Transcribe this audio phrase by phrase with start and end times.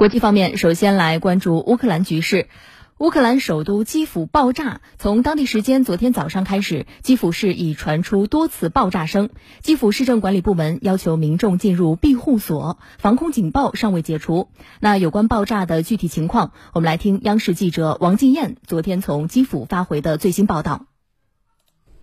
[0.00, 2.48] 国际方面，首先来关注乌克兰局势。
[2.96, 9.28] 乌克兰首都基辅爆炸，从当地时间昨天早上开始，基辅市已传出多次爆炸声。
[9.60, 14.48] 基辅市政管理部门要求民众进入庇护所，防空警报尚未解除。
[14.80, 20.86] 那有关爆炸的具体情况，我们来听央视记者王静燕昨天从基辅发回的最新报道。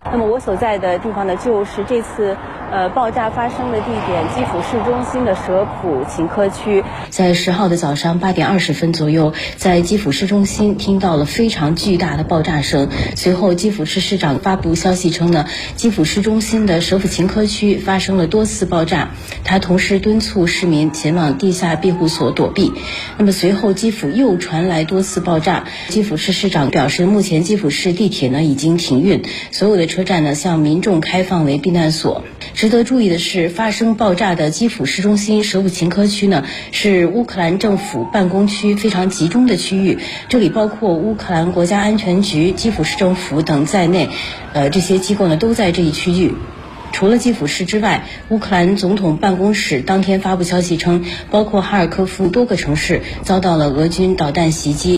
[0.04, 2.36] 那么我所在的地方呢，就是这次。
[2.70, 6.84] 呃，爆炸发生的地点，基辅市中心的舍普琴科区。
[7.08, 12.90] 在十号的早上八点二十分左右，在基辅市中心听到了非常巨大的爆炸声。
[13.16, 15.46] 随后，基辅市市长发布消息称呢，
[15.76, 19.12] 基辅市中心的舍普琴科区发生了多次爆炸。
[19.44, 22.72] 他同时敦促市民前往地下庇护所躲避。
[23.16, 25.64] 那么随后，基辅又传来多次爆炸。
[25.88, 29.22] 基辅市市长表示，目前基辅市地铁呢已经停运，
[29.52, 32.22] 所有的车站呢向民众开放为避难所。
[32.58, 40.00] 值得注意的是，发生爆炸的基辅市中心舍普琴科区呢，是乌克兰政府办公区非常集中的区域。
[40.28, 44.08] 这里包括乌克兰国家安全局、基辅市政府等在内，
[44.54, 46.34] 呃，这些机构呢都在这一区域。
[46.90, 54.97] 除了基辅市之外，乌克兰总统办公室当天发布消息称，包括哈尔科夫多个城市遭到了俄军导弹袭击。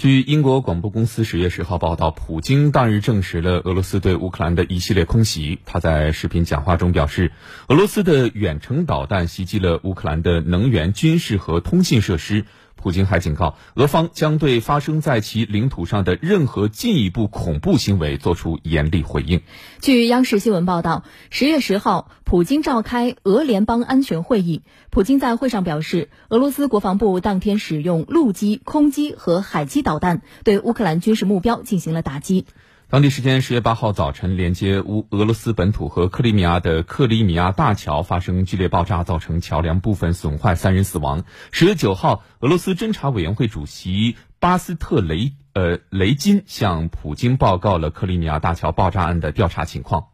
[0.00, 5.58] 据英国广播公司十月十号报道，普京当日证实了俄罗斯对乌克兰的一系列空袭。
[5.66, 7.32] 他在视频讲话中表示，
[7.68, 12.46] 俄罗斯的远程导弹袭击了乌克兰的能源、军事和通信设施。
[12.82, 19.42] 普京还警告，俄方将对发生在其领土上的任何进一步恐怖行为作出严厉回应。
[19.80, 24.62] 据央视新闻报道，十月十号，普京召开俄联邦安全会议。
[24.90, 32.46] 普京在会上表示，俄罗斯国防部当天使用陆基、空基和海基导弹对乌克兰军事目标进行了打击。
[32.90, 41.22] 当地时间十月八号早晨，连接乌俄罗斯本土和克里米亚的克里米亚大桥发生剧烈爆炸，造成桥梁部分损坏，三人死亡。
[41.52, 50.08] 十月九号，俄罗斯侦查委员会主席巴斯特雷呃雷金向普京报告了克里米亚大桥爆炸案的调查情况。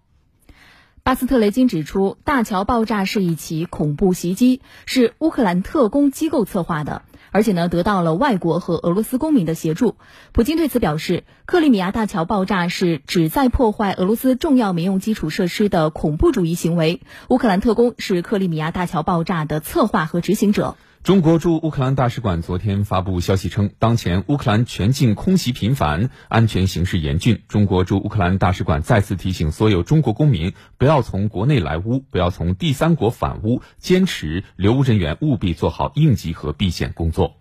[1.06, 9.94] 巴斯特雷金指出，大桥爆炸是一起恐怖袭击，是乌克兰特工机构策划的，而且呢得到了外国和俄罗斯公民的协助。
[10.32, 17.00] 普京对此表示，克里米亚大桥爆炸是旨在破坏俄罗斯重要民用基础设施的恐怖主义行为。
[17.28, 20.76] 乌克兰特工是克里米亚大桥爆炸的策划和执行者。
[21.06, 27.44] 中国驻乌克兰大使馆昨天发布消息称，当前乌克兰全境空袭频繁，安全形势严峻。
[27.46, 37.36] 中国驻乌克兰大使馆再次提醒所有中国公民，不要从国内来乌，不要从第三国返乌，坚持留乌人员务必做好应急和避险工作。